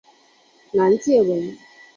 [0.71, 1.55] 南界为。